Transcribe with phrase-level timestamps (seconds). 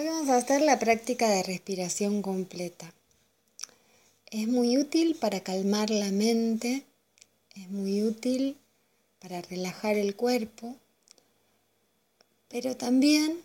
[0.00, 2.90] Hoy vamos a hacer la práctica de respiración completa.
[4.30, 6.84] Es muy útil para calmar la mente,
[7.54, 8.56] es muy útil
[9.18, 10.74] para relajar el cuerpo,
[12.48, 13.42] pero también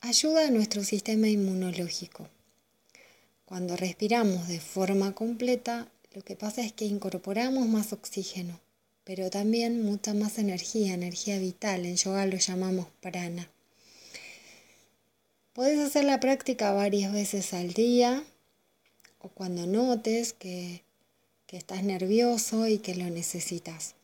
[0.00, 2.28] ayuda a nuestro sistema inmunológico.
[3.44, 8.58] Cuando respiramos de forma completa, lo que pasa es que incorporamos más oxígeno,
[9.04, 11.86] pero también mucha más energía, energía vital.
[11.86, 13.48] En yoga lo llamamos prana.
[15.52, 18.24] Puedes hacer la práctica varias veces al día
[19.18, 20.82] o cuando notes que,
[21.46, 23.94] que estás nervioso y que lo necesitas.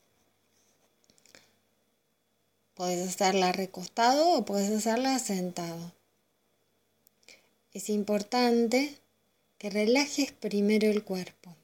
[2.74, 5.92] Puedes hacerla recostado o puedes hacerla sentado.
[7.72, 8.98] Es importante
[9.56, 11.56] que relajes primero el cuerpo.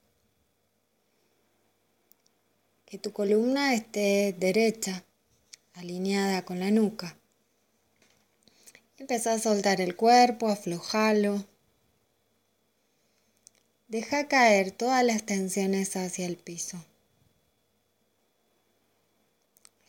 [2.86, 5.04] Que tu columna esté derecha,
[5.74, 7.16] alineada con la nuca.
[9.04, 11.44] Empezá a soltar el cuerpo, aflojalo.
[13.86, 16.82] Deja caer todas las tensiones hacia el piso.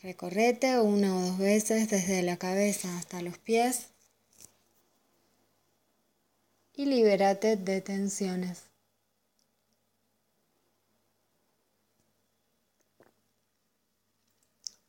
[0.03, 3.85] Recorrete una o dos veces desde la cabeza hasta los pies
[6.73, 8.63] y libérate de tensiones.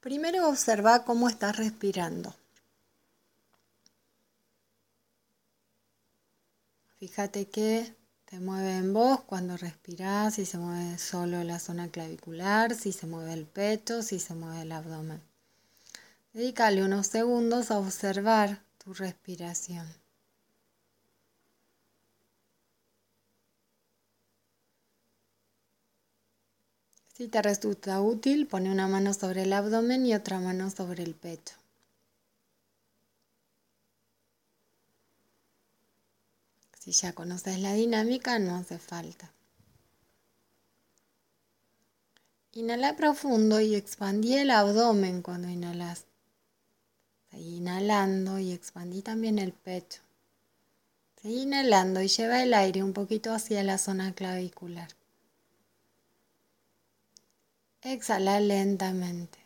[0.00, 2.34] Primero observa cómo estás respirando.
[7.16, 12.74] Fíjate que te mueve en vos cuando respirás, si se mueve solo la zona clavicular,
[12.74, 15.22] si se mueve el pecho, si se mueve el abdomen.
[16.34, 19.86] Dedícale unos segundos a observar tu respiración.
[27.14, 31.14] Si te resulta útil, pone una mano sobre el abdomen y otra mano sobre el
[31.14, 31.54] pecho.
[36.86, 39.32] Si ya conoces la dinámica, no hace falta.
[42.52, 46.04] Inhala profundo y expandí el abdomen cuando inhalas.
[47.28, 50.00] Seguí inhalando y expandí también el pecho.
[51.20, 54.90] Seguí inhalando y lleva el aire un poquito hacia la zona clavicular.
[57.82, 59.40] Exhala lentamente.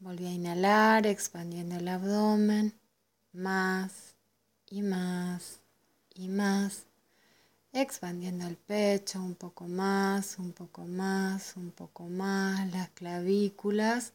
[0.00, 2.74] Volví a inhalar, expandiendo el abdomen.
[3.32, 4.15] Más
[4.68, 5.60] y más
[6.16, 6.86] y más,
[7.72, 14.12] expandiendo el pecho un poco más, un poco más, un poco más, las clavículas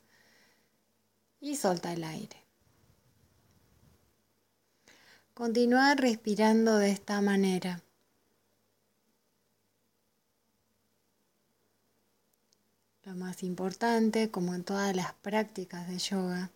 [1.40, 2.38] y solta el aire.
[5.34, 7.82] Continúa respirando de esta manera.
[13.04, 16.52] Lo más importante, como en todas las prácticas de yoga,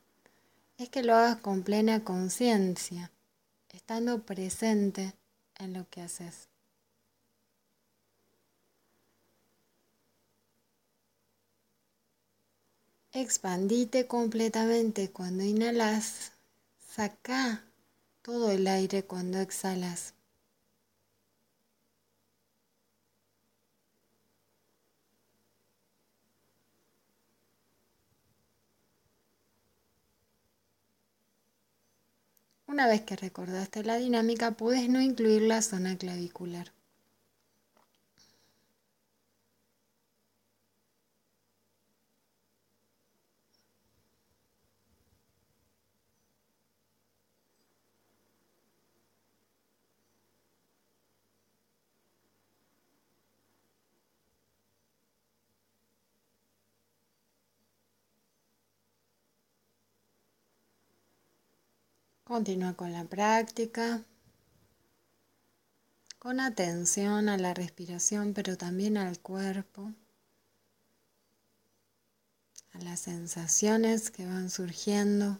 [0.78, 3.12] es que lo hagas con plena conciencia
[3.86, 5.14] estando presente
[5.60, 6.50] en lo que haces.
[13.12, 16.32] Expandite completamente cuando inhalas.
[16.80, 17.64] Saca
[18.24, 20.16] todo el aire cuando exhalas.
[32.76, 36.75] Una vez que recordaste la dinámica, puedes no incluir la zona clavicular.
[62.26, 64.04] Continúa con la práctica,
[66.18, 69.94] con atención a la respiración, pero también al cuerpo,
[72.74, 75.40] a las sensaciones que van surgiendo.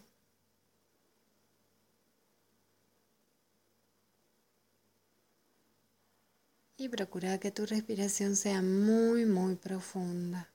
[6.76, 10.48] Y procura que tu respiración sea muy, muy profunda.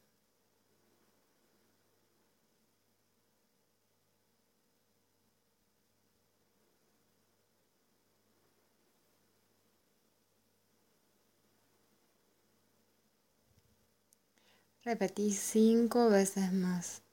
[14.83, 17.03] Repetí cinco veces más.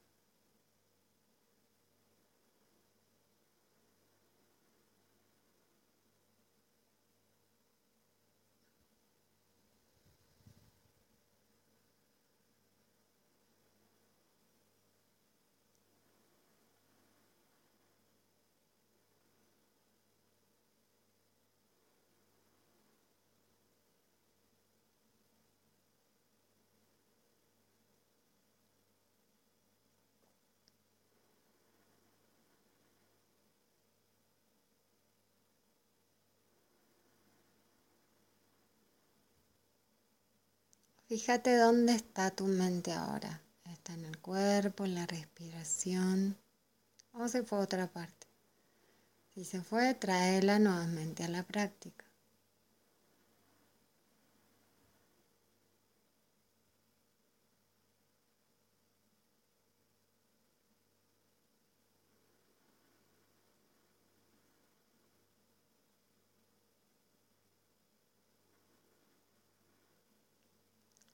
[41.09, 43.41] Fíjate dónde está tu mente ahora.
[43.65, 46.37] Está en el cuerpo, en la respiración
[47.13, 48.27] o se fue a otra parte.
[49.33, 52.05] Si se fue, tráela nuevamente a la práctica.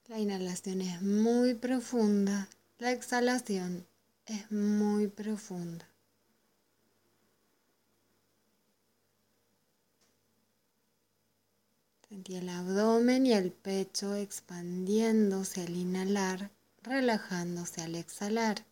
[0.07, 2.47] La inhalación es muy profunda,
[2.79, 3.87] la exhalación
[4.27, 5.89] es muy profunda.
[12.07, 16.51] Sentí el abdomen y el pecho expandiéndose al inhalar,
[16.83, 18.67] relajándose al exhalar.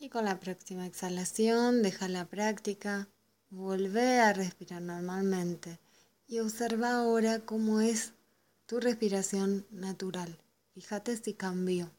[0.00, 3.08] Y con la próxima exhalación, deja la práctica,
[3.50, 5.80] vuelve a respirar normalmente
[6.28, 8.12] y observa ahora cómo es
[8.66, 10.38] tu respiración natural.
[10.72, 11.90] Fíjate si cambió.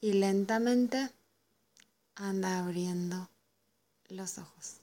[0.00, 1.10] Y lentamente
[2.14, 3.28] anda abriendo
[4.10, 4.79] los ojos.